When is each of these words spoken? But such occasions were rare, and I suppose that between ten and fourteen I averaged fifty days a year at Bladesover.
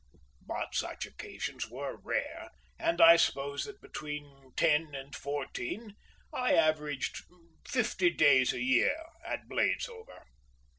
But 0.47 0.73
such 0.73 1.05
occasions 1.05 1.69
were 1.69 1.95
rare, 1.95 2.49
and 2.79 2.99
I 2.99 3.17
suppose 3.17 3.65
that 3.65 3.83
between 3.83 4.51
ten 4.55 4.95
and 4.95 5.13
fourteen 5.15 5.95
I 6.33 6.53
averaged 6.55 7.21
fifty 7.67 8.09
days 8.09 8.51
a 8.51 8.63
year 8.63 8.97
at 9.23 9.47
Bladesover. 9.47 10.23